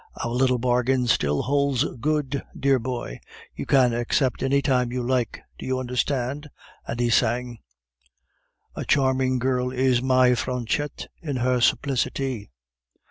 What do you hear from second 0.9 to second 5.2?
still holds good, dear boy; you can accept any time you